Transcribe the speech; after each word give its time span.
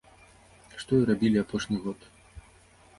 Што 0.85 0.91
і 1.01 1.05
рабілі 1.11 1.37
апошні 1.45 1.77
год. 1.87 2.11